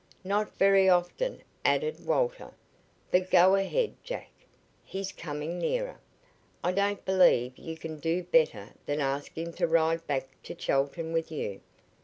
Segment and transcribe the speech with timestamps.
[0.23, 2.53] "Not very often," added Walter.
[3.11, 4.31] "But go ahead, Jack.
[4.83, 5.99] He's coming nearer.
[6.63, 11.13] I don't believe you can do better than ask him to ride back to Chelton
[11.13, 11.61] with you.